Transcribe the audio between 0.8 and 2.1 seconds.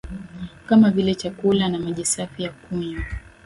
vile chakula na maji